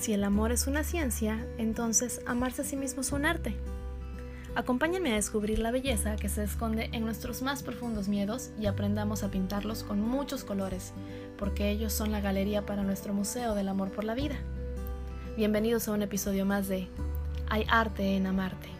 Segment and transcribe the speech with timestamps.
[0.00, 3.54] Si el amor es una ciencia, entonces amarse a sí mismo es un arte.
[4.54, 9.22] Acompáñenme a descubrir la belleza que se esconde en nuestros más profundos miedos y aprendamos
[9.22, 10.94] a pintarlos con muchos colores,
[11.36, 14.36] porque ellos son la galería para nuestro Museo del Amor por la Vida.
[15.36, 16.88] Bienvenidos a un episodio más de
[17.50, 18.79] Hay arte en amarte.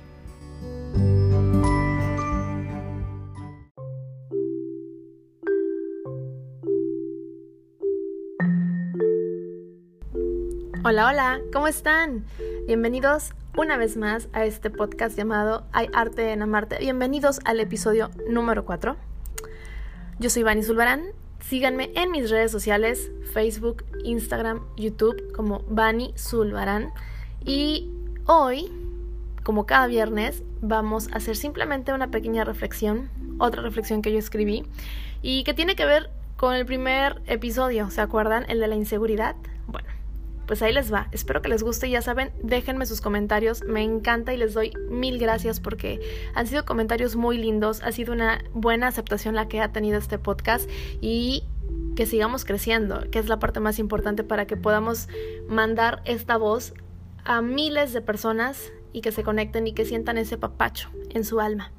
[10.90, 12.24] Hola, hola, ¿cómo están?
[12.66, 16.78] Bienvenidos una vez más a este podcast llamado Hay arte en amarte.
[16.80, 18.96] Bienvenidos al episodio número 4.
[20.18, 21.04] Yo soy Vani Zulbarán.
[21.38, 26.90] Síganme en mis redes sociales, Facebook, Instagram, YouTube como Vani Zulbarán.
[27.44, 27.88] Y
[28.26, 28.72] hoy,
[29.44, 34.66] como cada viernes, vamos a hacer simplemente una pequeña reflexión, otra reflexión que yo escribí
[35.22, 38.44] y que tiene que ver con el primer episodio, ¿se acuerdan?
[38.48, 39.36] El de la inseguridad.
[39.68, 39.88] Bueno,
[40.50, 41.06] pues ahí les va.
[41.12, 41.88] Espero que les guste.
[41.88, 43.62] Ya saben, déjenme sus comentarios.
[43.62, 46.00] Me encanta y les doy mil gracias porque
[46.34, 47.80] han sido comentarios muy lindos.
[47.84, 50.68] Ha sido una buena aceptación la que ha tenido este podcast
[51.00, 51.44] y
[51.94, 55.06] que sigamos creciendo, que es la parte más importante para que podamos
[55.48, 56.74] mandar esta voz
[57.22, 61.38] a miles de personas y que se conecten y que sientan ese papacho en su
[61.38, 61.70] alma.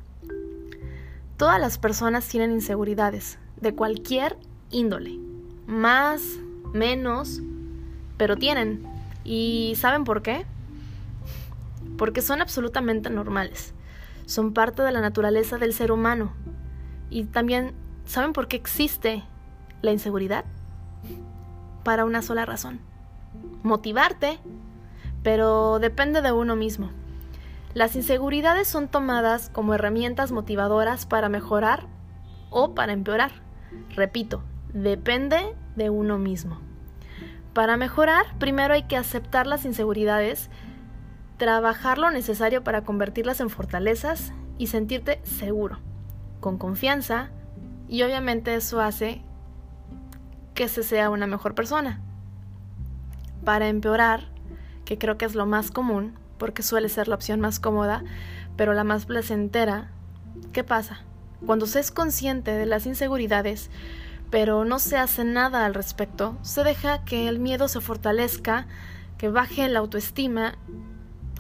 [1.36, 4.38] Todas las personas tienen inseguridades de cualquier
[4.70, 5.20] índole,
[5.68, 6.40] más,
[6.72, 7.42] menos,
[8.22, 8.84] pero tienen.
[9.24, 10.46] ¿Y saben por qué?
[11.98, 13.74] Porque son absolutamente normales.
[14.28, 16.32] Son parte de la naturaleza del ser humano.
[17.10, 17.74] Y también,
[18.06, 19.24] ¿saben por qué existe
[19.82, 20.46] la inseguridad?
[21.84, 22.80] Para una sola razón.
[23.64, 24.38] Motivarte.
[25.24, 26.92] Pero depende de uno mismo.
[27.74, 31.88] Las inseguridades son tomadas como herramientas motivadoras para mejorar
[32.52, 33.32] o para empeorar.
[33.96, 36.60] Repito, depende de uno mismo.
[37.54, 40.50] Para mejorar, primero hay que aceptar las inseguridades,
[41.38, 45.80] trabajar lo necesario para convertirlas en fortalezas y sentirte seguro,
[46.40, 47.30] con confianza,
[47.90, 49.22] y obviamente eso hace
[50.54, 52.00] que se sea una mejor persona.
[53.44, 54.30] Para empeorar,
[54.86, 58.04] que creo que es lo más común, porque suele ser la opción más cómoda,
[58.56, 59.92] pero la más placentera,
[60.54, 61.02] ¿qué pasa?
[61.46, 63.70] Cuando se es consciente de las inseguridades,
[64.32, 68.66] pero no se hace nada al respecto, se deja que el miedo se fortalezca,
[69.18, 70.56] que baje la autoestima,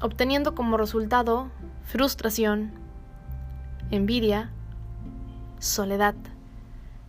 [0.01, 1.49] obteniendo como resultado
[1.85, 2.73] frustración,
[3.91, 4.51] envidia,
[5.59, 6.15] soledad.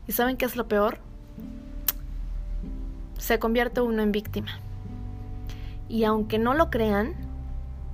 [0.06, 0.98] ¿Y saben qué es lo peor?
[3.18, 4.60] Se convierte uno en víctima.
[5.88, 7.14] Y aunque no lo crean,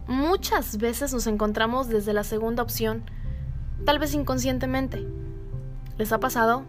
[0.06, 3.02] muchas veces nos encontramos desde la segunda opción,
[3.86, 5.06] tal vez inconscientemente.
[5.96, 6.64] ¿Les ha pasado?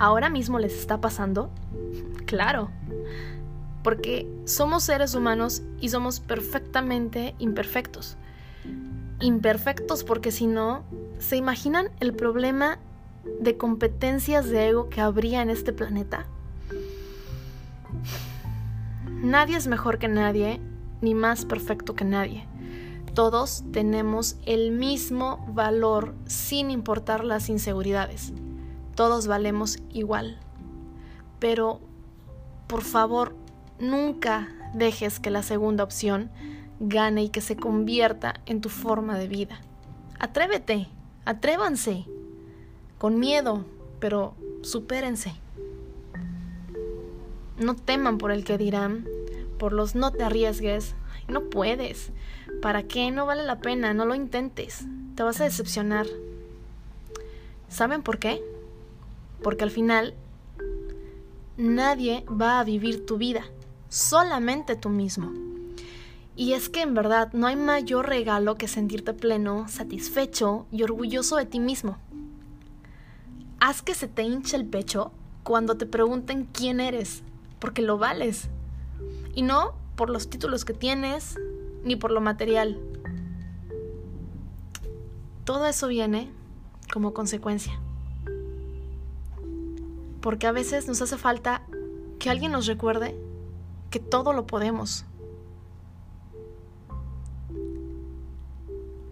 [0.00, 1.50] Ahora mismo les está pasando?
[2.24, 2.70] Claro,
[3.84, 8.16] porque somos seres humanos y somos perfectamente imperfectos.
[9.20, 10.84] Imperfectos porque si no,
[11.18, 12.78] ¿se imaginan el problema
[13.40, 16.26] de competencias de ego que habría en este planeta?
[19.06, 20.60] Nadie es mejor que nadie,
[21.02, 22.46] ni más perfecto que nadie.
[23.12, 28.32] Todos tenemos el mismo valor sin importar las inseguridades
[29.00, 30.36] todos valemos igual.
[31.38, 31.80] Pero,
[32.66, 33.34] por favor,
[33.78, 36.30] nunca dejes que la segunda opción
[36.80, 39.62] gane y que se convierta en tu forma de vida.
[40.18, 40.86] Atrévete,
[41.24, 42.04] atrévanse,
[42.98, 43.64] con miedo,
[44.00, 45.32] pero supérense.
[47.56, 49.06] No teman por el que dirán,
[49.58, 50.94] por los no te arriesgues,
[51.26, 52.12] no puedes.
[52.60, 53.10] ¿Para qué?
[53.10, 54.84] No vale la pena, no lo intentes.
[55.14, 56.04] Te vas a decepcionar.
[57.70, 58.42] ¿Saben por qué?
[59.42, 60.14] Porque al final
[61.56, 63.44] nadie va a vivir tu vida,
[63.88, 65.32] solamente tú mismo.
[66.36, 71.36] Y es que en verdad no hay mayor regalo que sentirte pleno, satisfecho y orgulloso
[71.36, 71.98] de ti mismo.
[73.60, 75.12] Haz que se te hinche el pecho
[75.42, 77.22] cuando te pregunten quién eres,
[77.58, 78.48] porque lo vales.
[79.34, 81.38] Y no por los títulos que tienes,
[81.84, 82.78] ni por lo material.
[85.44, 86.30] Todo eso viene
[86.90, 87.78] como consecuencia
[90.20, 91.62] porque a veces nos hace falta
[92.18, 93.16] que alguien nos recuerde
[93.90, 95.04] que todo lo podemos.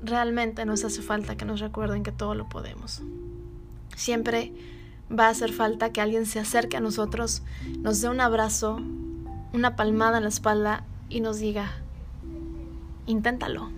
[0.02, 3.02] Realmente nos hace falta que nos recuerden que todo lo podemos.
[3.96, 4.52] Siempre
[5.10, 7.42] va a hacer falta que alguien se acerque a nosotros,
[7.80, 8.80] nos dé un abrazo,
[9.52, 11.72] una palmada en la espalda y nos diga,
[13.06, 13.70] inténtalo.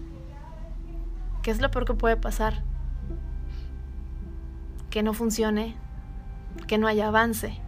[1.43, 2.63] ¿Qué es lo peor que puede pasar?
[4.91, 5.77] Que no funcione,
[6.67, 7.59] que no haya avance.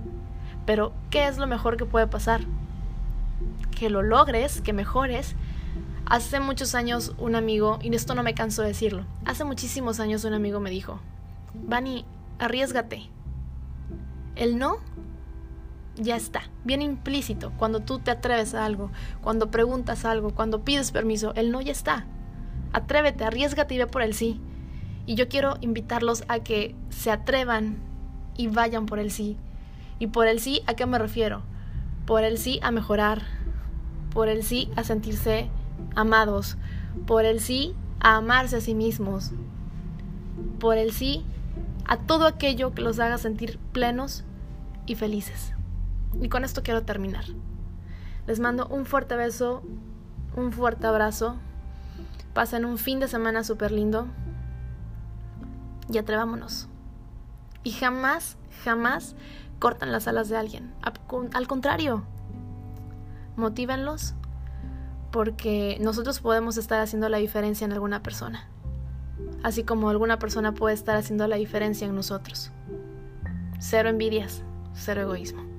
[0.67, 2.43] Pero, ¿qué es lo mejor que puede pasar?
[3.83, 5.35] que lo logres, que mejores.
[6.07, 10.25] Hace muchos años un amigo, y esto no me canso de decirlo, hace muchísimos años
[10.25, 11.01] un amigo me dijo,
[11.53, 12.05] Vani,
[12.39, 13.11] arriesgate.
[14.37, 14.77] El no
[15.97, 17.53] ya está, bien implícito.
[17.59, 21.73] Cuando tú te atreves a algo, cuando preguntas algo, cuando pides permiso, el no ya
[21.73, 22.07] está.
[22.73, 24.41] Atrévete, arriesgate y ve por el sí.
[25.07, 27.79] Y yo quiero invitarlos a que se atrevan
[28.37, 29.37] y vayan por el sí.
[29.99, 31.43] ¿Y por el sí a qué me refiero?
[32.07, 33.23] Por el sí a mejorar,
[34.13, 35.49] por el sí a sentirse
[35.95, 36.57] amados,
[37.07, 39.33] por el sí a amarse a sí mismos,
[40.59, 41.25] por el sí
[41.87, 44.25] a todo aquello que los haga sentir plenos
[44.87, 45.55] y felices.
[46.21, 47.25] Y con esto quiero terminar.
[48.27, 49.63] Les mando un fuerte beso,
[50.37, 51.37] un fuerte abrazo.
[52.35, 54.07] Pasen un fin de semana súper lindo.
[55.93, 56.69] Y atrevámonos.
[57.65, 59.15] Y jamás, jamás
[59.59, 60.73] cortan las alas de alguien.
[61.33, 62.05] Al contrario,
[63.37, 64.15] motívenlos
[65.11, 68.49] porque nosotros podemos estar haciendo la diferencia en alguna persona.
[69.43, 72.51] Así como alguna persona puede estar haciendo la diferencia en nosotros.
[73.59, 74.43] Cero envidias,
[74.75, 75.52] cero egoísmo.